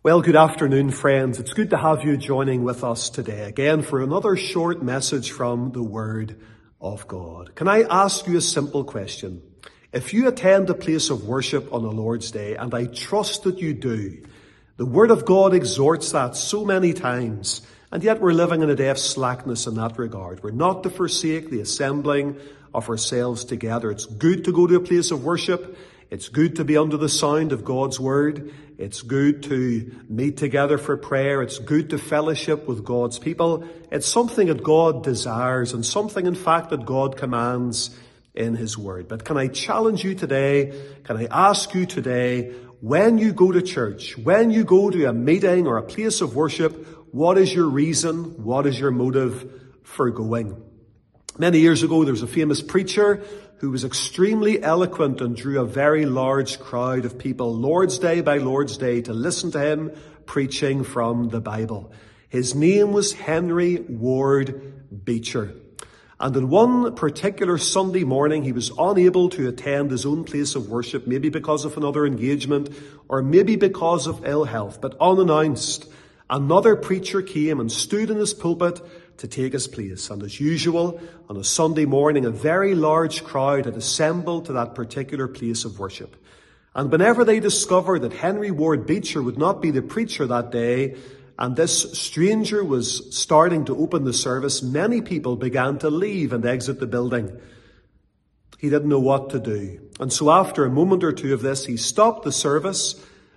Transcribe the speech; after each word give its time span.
Well, 0.00 0.22
good 0.22 0.36
afternoon, 0.36 0.92
friends. 0.92 1.40
It's 1.40 1.54
good 1.54 1.70
to 1.70 1.76
have 1.76 2.04
you 2.04 2.16
joining 2.16 2.62
with 2.62 2.84
us 2.84 3.10
today 3.10 3.48
again 3.48 3.82
for 3.82 4.00
another 4.00 4.36
short 4.36 4.80
message 4.80 5.32
from 5.32 5.72
the 5.72 5.82
Word 5.82 6.40
of 6.80 7.08
God. 7.08 7.56
Can 7.56 7.66
I 7.66 7.82
ask 7.82 8.24
you 8.28 8.36
a 8.36 8.40
simple 8.40 8.84
question? 8.84 9.42
If 9.92 10.14
you 10.14 10.28
attend 10.28 10.70
a 10.70 10.74
place 10.74 11.10
of 11.10 11.24
worship 11.24 11.74
on 11.74 11.82
the 11.82 11.90
Lord's 11.90 12.30
Day, 12.30 12.54
and 12.54 12.72
I 12.74 12.86
trust 12.86 13.42
that 13.42 13.58
you 13.58 13.74
do, 13.74 14.24
the 14.76 14.86
Word 14.86 15.10
of 15.10 15.24
God 15.24 15.52
exhorts 15.52 16.12
that 16.12 16.36
so 16.36 16.64
many 16.64 16.92
times, 16.92 17.62
and 17.90 18.04
yet 18.04 18.20
we're 18.20 18.30
living 18.30 18.62
in 18.62 18.70
a 18.70 18.76
day 18.76 18.90
of 18.90 19.00
slackness 19.00 19.66
in 19.66 19.74
that 19.74 19.98
regard. 19.98 20.44
We're 20.44 20.52
not 20.52 20.84
to 20.84 20.90
forsake 20.90 21.50
the 21.50 21.60
assembling 21.60 22.38
of 22.72 22.88
ourselves 22.88 23.44
together. 23.44 23.90
It's 23.90 24.06
good 24.06 24.44
to 24.44 24.52
go 24.52 24.68
to 24.68 24.76
a 24.76 24.80
place 24.80 25.10
of 25.10 25.24
worship. 25.24 25.76
It's 26.10 26.30
good 26.30 26.56
to 26.56 26.64
be 26.64 26.78
under 26.78 26.96
the 26.96 27.08
sound 27.08 27.52
of 27.52 27.64
God's 27.64 28.00
Word. 28.00 28.54
It's 28.78 29.02
good 29.02 29.42
to 29.44 29.94
meet 30.08 30.38
together 30.38 30.78
for 30.78 30.96
prayer. 30.96 31.42
It's 31.42 31.58
good 31.58 31.90
to 31.90 31.98
fellowship 31.98 32.66
with 32.66 32.82
God's 32.82 33.18
people. 33.18 33.68
It's 33.92 34.06
something 34.06 34.46
that 34.46 34.62
God 34.62 35.04
desires 35.04 35.74
and 35.74 35.84
something, 35.84 36.24
in 36.24 36.34
fact, 36.34 36.70
that 36.70 36.86
God 36.86 37.18
commands 37.18 37.90
in 38.34 38.54
His 38.54 38.78
Word. 38.78 39.06
But 39.06 39.24
can 39.24 39.36
I 39.36 39.48
challenge 39.48 40.02
you 40.02 40.14
today? 40.14 40.80
Can 41.04 41.18
I 41.18 41.26
ask 41.30 41.74
you 41.74 41.84
today, 41.84 42.52
when 42.80 43.18
you 43.18 43.34
go 43.34 43.52
to 43.52 43.60
church, 43.60 44.16
when 44.16 44.50
you 44.50 44.64
go 44.64 44.88
to 44.88 45.04
a 45.06 45.12
meeting 45.12 45.66
or 45.66 45.76
a 45.76 45.82
place 45.82 46.22
of 46.22 46.34
worship, 46.34 46.86
what 47.12 47.36
is 47.36 47.52
your 47.52 47.66
reason? 47.66 48.44
What 48.44 48.66
is 48.66 48.80
your 48.80 48.92
motive 48.92 49.50
for 49.82 50.10
going? 50.10 50.67
Many 51.36 51.58
years 51.60 51.82
ago, 51.82 52.04
there 52.04 52.12
was 52.12 52.22
a 52.22 52.26
famous 52.26 52.62
preacher 52.62 53.22
who 53.58 53.70
was 53.70 53.84
extremely 53.84 54.62
eloquent 54.62 55.20
and 55.20 55.36
drew 55.36 55.60
a 55.60 55.66
very 55.66 56.06
large 56.06 56.58
crowd 56.58 57.04
of 57.04 57.18
people 57.18 57.54
Lord's 57.54 57.98
Day 57.98 58.20
by 58.20 58.38
Lord's 58.38 58.76
Day 58.76 59.02
to 59.02 59.12
listen 59.12 59.50
to 59.52 59.60
him 59.60 59.92
preaching 60.26 60.84
from 60.84 61.28
the 61.28 61.40
Bible. 61.40 61.92
His 62.28 62.54
name 62.54 62.92
was 62.92 63.12
Henry 63.12 63.76
Ward 63.88 65.04
Beecher. 65.04 65.54
And 66.20 66.36
on 66.36 66.50
one 66.50 66.94
particular 66.96 67.58
Sunday 67.58 68.02
morning, 68.02 68.42
he 68.42 68.52
was 68.52 68.72
unable 68.76 69.28
to 69.30 69.48
attend 69.48 69.92
his 69.92 70.04
own 70.04 70.24
place 70.24 70.56
of 70.56 70.68
worship, 70.68 71.06
maybe 71.06 71.28
because 71.28 71.64
of 71.64 71.76
another 71.76 72.04
engagement, 72.04 72.70
or 73.08 73.22
maybe 73.22 73.54
because 73.54 74.08
of 74.08 74.26
ill 74.26 74.44
health. 74.44 74.80
But 74.80 74.96
unannounced, 75.00 75.88
another 76.28 76.74
preacher 76.74 77.22
came 77.22 77.60
and 77.60 77.70
stood 77.70 78.10
in 78.10 78.16
his 78.16 78.34
pulpit 78.34 78.80
to 79.18 79.28
take 79.28 79.52
his 79.52 79.68
place. 79.68 80.10
And 80.10 80.22
as 80.22 80.40
usual, 80.40 81.00
on 81.28 81.36
a 81.36 81.44
Sunday 81.44 81.84
morning, 81.84 82.24
a 82.24 82.30
very 82.30 82.74
large 82.74 83.24
crowd 83.24 83.66
had 83.66 83.76
assembled 83.76 84.46
to 84.46 84.54
that 84.54 84.74
particular 84.74 85.28
place 85.28 85.64
of 85.64 85.78
worship. 85.78 86.16
And 86.74 86.90
whenever 86.90 87.24
they 87.24 87.40
discovered 87.40 88.02
that 88.02 88.12
Henry 88.12 88.50
Ward 88.50 88.86
Beecher 88.86 89.22
would 89.22 89.38
not 89.38 89.60
be 89.60 89.70
the 89.70 89.82
preacher 89.82 90.26
that 90.26 90.52
day, 90.52 90.96
and 91.38 91.56
this 91.56 91.92
stranger 91.98 92.64
was 92.64 93.16
starting 93.16 93.64
to 93.66 93.76
open 93.76 94.04
the 94.04 94.12
service, 94.12 94.62
many 94.62 95.02
people 95.02 95.36
began 95.36 95.78
to 95.78 95.90
leave 95.90 96.32
and 96.32 96.44
exit 96.44 96.80
the 96.80 96.86
building. 96.86 97.38
He 98.58 98.70
didn't 98.70 98.88
know 98.88 99.00
what 99.00 99.30
to 99.30 99.40
do. 99.40 99.80
And 100.00 100.12
so 100.12 100.30
after 100.30 100.64
a 100.64 100.70
moment 100.70 101.04
or 101.04 101.12
two 101.12 101.34
of 101.34 101.42
this, 101.42 101.64
he 101.64 101.76
stopped 101.76 102.24
the 102.24 102.32
service 102.32 102.94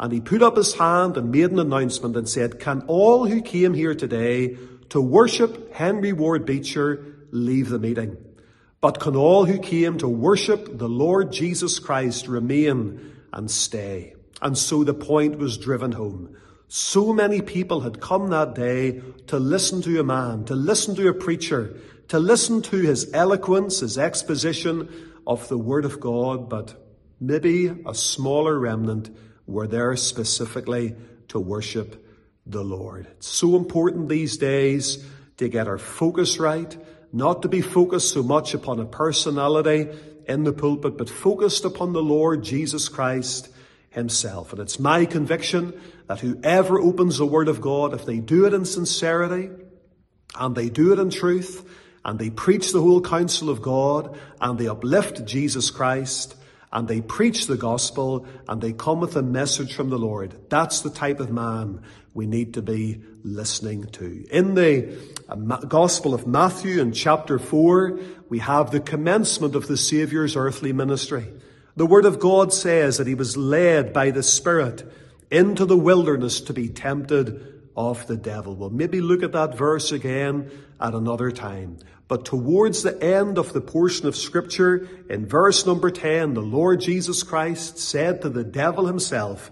and 0.00 0.12
he 0.12 0.20
put 0.20 0.42
up 0.42 0.56
his 0.56 0.74
hand 0.74 1.16
and 1.16 1.30
made 1.30 1.50
an 1.50 1.58
announcement 1.58 2.16
and 2.16 2.28
said, 2.28 2.58
Can 2.58 2.82
all 2.86 3.26
who 3.26 3.42
came 3.42 3.74
here 3.74 3.94
today 3.94 4.56
to 4.92 5.00
worship 5.00 5.72
Henry 5.72 6.12
Ward 6.12 6.44
Beecher 6.44 7.02
leave 7.30 7.70
the 7.70 7.78
meeting. 7.78 8.14
But 8.82 9.00
can 9.00 9.16
all 9.16 9.46
who 9.46 9.58
came 9.58 9.96
to 9.96 10.06
worship 10.06 10.76
the 10.76 10.86
Lord 10.86 11.32
Jesus 11.32 11.78
Christ 11.78 12.28
remain 12.28 13.14
and 13.32 13.50
stay? 13.50 14.12
And 14.42 14.58
so 14.58 14.84
the 14.84 14.92
point 14.92 15.38
was 15.38 15.56
driven 15.56 15.92
home. 15.92 16.36
So 16.68 17.14
many 17.14 17.40
people 17.40 17.80
had 17.80 18.02
come 18.02 18.28
that 18.28 18.54
day 18.54 19.00
to 19.28 19.38
listen 19.38 19.80
to 19.80 19.98
a 19.98 20.04
man, 20.04 20.44
to 20.44 20.54
listen 20.54 20.94
to 20.96 21.08
a 21.08 21.14
preacher, 21.14 21.74
to 22.08 22.18
listen 22.18 22.60
to 22.60 22.76
his 22.76 23.14
eloquence, 23.14 23.80
his 23.80 23.96
exposition 23.96 24.90
of 25.26 25.48
the 25.48 25.56
Word 25.56 25.86
of 25.86 26.00
God, 26.00 26.50
but 26.50 26.74
maybe 27.18 27.72
a 27.86 27.94
smaller 27.94 28.58
remnant 28.58 29.08
were 29.46 29.66
there 29.66 29.96
specifically 29.96 30.94
to 31.28 31.40
worship 31.40 32.02
the 32.46 32.64
Lord. 32.64 33.06
It's 33.06 33.28
so 33.28 33.56
important 33.56 34.08
these 34.08 34.36
days 34.36 35.04
to 35.36 35.48
get 35.48 35.68
our 35.68 35.78
focus 35.78 36.38
right, 36.38 36.76
not 37.12 37.42
to 37.42 37.48
be 37.48 37.60
focused 37.60 38.12
so 38.12 38.22
much 38.22 38.54
upon 38.54 38.80
a 38.80 38.84
personality 38.84 39.88
in 40.26 40.44
the 40.44 40.52
pulpit, 40.52 40.96
but 40.96 41.10
focused 41.10 41.64
upon 41.64 41.92
the 41.92 42.02
Lord 42.02 42.42
Jesus 42.42 42.88
Christ 42.88 43.48
himself. 43.90 44.52
And 44.52 44.60
it's 44.60 44.78
my 44.78 45.04
conviction 45.04 45.78
that 46.06 46.20
whoever 46.20 46.80
opens 46.80 47.18
the 47.18 47.26
Word 47.26 47.48
of 47.48 47.60
God, 47.60 47.94
if 47.94 48.04
they 48.06 48.18
do 48.18 48.46
it 48.46 48.54
in 48.54 48.64
sincerity, 48.64 49.50
and 50.34 50.54
they 50.54 50.68
do 50.68 50.92
it 50.92 50.98
in 50.98 51.10
truth, 51.10 51.68
and 52.04 52.18
they 52.18 52.30
preach 52.30 52.72
the 52.72 52.80
whole 52.80 53.00
counsel 53.00 53.50
of 53.50 53.62
God, 53.62 54.18
and 54.40 54.58
they 54.58 54.66
uplift 54.66 55.24
Jesus 55.24 55.70
Christ, 55.70 56.34
and 56.72 56.88
they 56.88 57.00
preach 57.00 57.46
the 57.46 57.56
gospel, 57.56 58.26
and 58.48 58.60
they 58.62 58.72
come 58.72 59.00
with 59.00 59.16
a 59.16 59.22
message 59.22 59.74
from 59.74 59.90
the 59.90 59.98
Lord, 59.98 60.34
that's 60.48 60.80
the 60.80 60.90
type 60.90 61.20
of 61.20 61.30
man 61.30 61.82
we 62.14 62.26
need 62.26 62.54
to 62.54 62.62
be 62.62 63.02
listening 63.22 63.84
to. 63.84 64.24
In 64.30 64.54
the 64.54 64.98
uh, 65.28 65.34
Gospel 65.66 66.14
of 66.14 66.26
Matthew 66.26 66.80
in 66.80 66.92
chapter 66.92 67.38
4, 67.38 68.00
we 68.28 68.38
have 68.38 68.70
the 68.70 68.80
commencement 68.80 69.54
of 69.54 69.66
the 69.66 69.76
Saviour's 69.76 70.36
earthly 70.36 70.72
ministry. 70.72 71.26
The 71.76 71.86
Word 71.86 72.04
of 72.04 72.18
God 72.18 72.52
says 72.52 72.98
that 72.98 73.06
he 73.06 73.14
was 73.14 73.36
led 73.36 73.92
by 73.92 74.10
the 74.10 74.22
Spirit 74.22 74.90
into 75.30 75.64
the 75.64 75.78
wilderness 75.78 76.40
to 76.42 76.52
be 76.52 76.68
tempted 76.68 77.61
of 77.76 78.06
the 78.06 78.16
devil. 78.16 78.54
We'll 78.54 78.70
maybe 78.70 79.00
look 79.00 79.22
at 79.22 79.32
that 79.32 79.56
verse 79.56 79.92
again 79.92 80.50
at 80.80 80.94
another 80.94 81.30
time. 81.30 81.78
But 82.08 82.24
towards 82.24 82.82
the 82.82 83.02
end 83.02 83.38
of 83.38 83.52
the 83.52 83.60
portion 83.60 84.06
of 84.06 84.16
Scripture, 84.16 84.88
in 85.08 85.26
verse 85.26 85.64
number 85.64 85.90
10, 85.90 86.34
the 86.34 86.42
Lord 86.42 86.80
Jesus 86.80 87.22
Christ 87.22 87.78
said 87.78 88.22
to 88.22 88.28
the 88.28 88.44
devil 88.44 88.86
himself, 88.86 89.50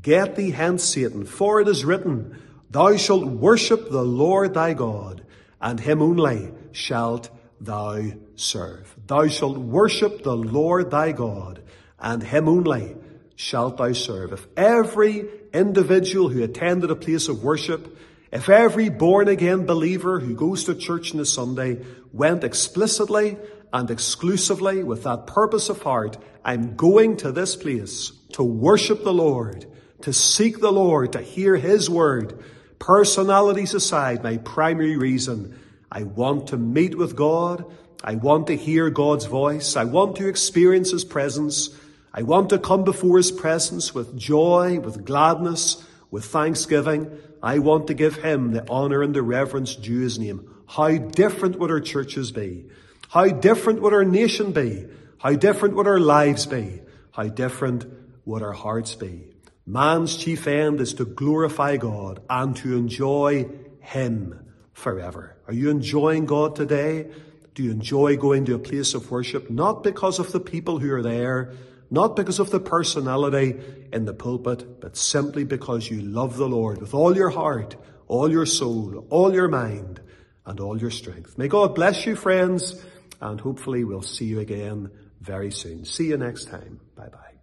Get 0.00 0.36
thee 0.36 0.50
hence, 0.50 0.84
Satan, 0.84 1.24
for 1.24 1.60
it 1.60 1.68
is 1.68 1.84
written, 1.84 2.40
Thou 2.70 2.96
shalt 2.96 3.24
worship 3.24 3.90
the 3.90 4.04
Lord 4.04 4.54
thy 4.54 4.74
God, 4.74 5.24
and 5.60 5.80
him 5.80 6.02
only 6.02 6.52
shalt 6.72 7.30
thou 7.60 8.02
serve. 8.34 8.94
Thou 9.06 9.28
shalt 9.28 9.56
worship 9.56 10.22
the 10.22 10.36
Lord 10.36 10.90
thy 10.90 11.12
God, 11.12 11.62
and 11.98 12.22
him 12.22 12.48
only 12.48 12.94
shalt 13.36 13.76
thou 13.76 13.92
serve. 13.92 14.32
If 14.32 14.46
every 14.56 15.28
individual 15.52 16.28
who 16.28 16.42
attended 16.42 16.90
a 16.90 16.96
place 16.96 17.28
of 17.28 17.44
worship, 17.44 17.96
if 18.32 18.48
every 18.48 18.88
born 18.88 19.28
again 19.28 19.66
believer 19.66 20.18
who 20.18 20.34
goes 20.34 20.64
to 20.64 20.74
church 20.74 21.14
on 21.14 21.20
a 21.20 21.24
Sunday 21.24 21.84
went 22.12 22.42
explicitly 22.42 23.36
and 23.72 23.90
exclusively 23.90 24.82
with 24.82 25.04
that 25.04 25.26
purpose 25.26 25.68
of 25.68 25.82
heart, 25.82 26.16
I'm 26.44 26.76
going 26.76 27.18
to 27.18 27.30
this 27.30 27.56
place 27.56 28.12
to 28.32 28.42
worship 28.42 29.04
the 29.04 29.12
Lord, 29.12 29.66
to 30.02 30.12
seek 30.12 30.60
the 30.60 30.72
Lord, 30.72 31.12
to 31.12 31.20
hear 31.20 31.56
His 31.56 31.88
word. 31.88 32.42
Personalities 32.78 33.74
aside, 33.74 34.22
my 34.22 34.38
primary 34.38 34.96
reason, 34.96 35.58
I 35.90 36.02
want 36.02 36.48
to 36.48 36.56
meet 36.56 36.96
with 36.96 37.16
God. 37.16 37.64
I 38.02 38.14
want 38.16 38.48
to 38.48 38.56
hear 38.56 38.90
God's 38.90 39.24
voice. 39.24 39.76
I 39.76 39.84
want 39.84 40.16
to 40.16 40.28
experience 40.28 40.90
His 40.90 41.04
presence. 41.04 41.70
I 42.18 42.22
want 42.22 42.48
to 42.48 42.58
come 42.58 42.82
before 42.82 43.18
His 43.18 43.30
presence 43.30 43.94
with 43.94 44.16
joy, 44.16 44.80
with 44.80 45.04
gladness, 45.04 45.84
with 46.10 46.24
thanksgiving. 46.24 47.10
I 47.42 47.58
want 47.58 47.88
to 47.88 47.94
give 47.94 48.16
Him 48.16 48.52
the 48.52 48.66
honor 48.70 49.02
and 49.02 49.14
the 49.14 49.22
reverence 49.22 49.76
due 49.76 50.00
His 50.00 50.18
name. 50.18 50.50
How 50.66 50.96
different 50.96 51.58
would 51.58 51.70
our 51.70 51.80
churches 51.80 52.32
be? 52.32 52.64
How 53.10 53.26
different 53.28 53.82
would 53.82 53.92
our 53.92 54.04
nation 54.04 54.52
be? 54.52 54.86
How 55.18 55.34
different 55.34 55.76
would 55.76 55.86
our 55.86 56.00
lives 56.00 56.46
be? 56.46 56.80
How 57.12 57.24
different 57.24 57.84
would 58.24 58.42
our 58.42 58.52
hearts 58.52 58.94
be? 58.94 59.24
Man's 59.66 60.16
chief 60.16 60.46
end 60.46 60.80
is 60.80 60.94
to 60.94 61.04
glorify 61.04 61.76
God 61.76 62.22
and 62.30 62.56
to 62.56 62.78
enjoy 62.78 63.46
Him 63.80 64.40
forever. 64.72 65.36
Are 65.48 65.52
you 65.52 65.68
enjoying 65.68 66.24
God 66.24 66.56
today? 66.56 67.10
Do 67.54 67.62
you 67.62 67.72
enjoy 67.72 68.16
going 68.16 68.46
to 68.46 68.54
a 68.54 68.58
place 68.58 68.94
of 68.94 69.10
worship? 69.10 69.50
Not 69.50 69.82
because 69.82 70.18
of 70.18 70.32
the 70.32 70.40
people 70.40 70.78
who 70.78 70.92
are 70.94 71.02
there, 71.02 71.52
not 71.90 72.16
because 72.16 72.38
of 72.38 72.50
the 72.50 72.60
personality 72.60 73.60
in 73.92 74.04
the 74.04 74.14
pulpit, 74.14 74.80
but 74.80 74.96
simply 74.96 75.44
because 75.44 75.90
you 75.90 76.00
love 76.02 76.36
the 76.36 76.48
Lord 76.48 76.80
with 76.80 76.94
all 76.94 77.16
your 77.16 77.30
heart, 77.30 77.76
all 78.08 78.30
your 78.30 78.46
soul, 78.46 79.06
all 79.10 79.32
your 79.32 79.48
mind, 79.48 80.00
and 80.44 80.60
all 80.60 80.80
your 80.80 80.90
strength. 80.90 81.38
May 81.38 81.48
God 81.48 81.74
bless 81.74 82.06
you, 82.06 82.16
friends, 82.16 82.82
and 83.20 83.40
hopefully 83.40 83.84
we'll 83.84 84.02
see 84.02 84.26
you 84.26 84.40
again 84.40 84.90
very 85.20 85.50
soon. 85.50 85.84
See 85.84 86.08
you 86.08 86.16
next 86.16 86.46
time. 86.46 86.80
Bye 86.94 87.08
bye. 87.08 87.35